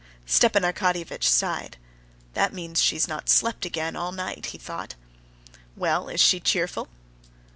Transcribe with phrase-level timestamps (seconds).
[0.25, 1.77] Stepan Arkadyevitch sighed.
[2.33, 4.95] "That means that she's not slept again all night," he thought.
[5.75, 6.87] "Well, is she cheerful?"